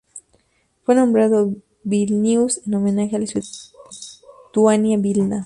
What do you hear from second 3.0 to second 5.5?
a la ciudad de Lituania Vilna.